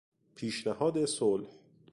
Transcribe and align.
پیشنهاد 0.35 1.05
صلح 1.05 1.47